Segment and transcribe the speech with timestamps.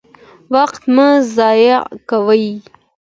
[0.53, 2.45] وخت مه ضایع کوئ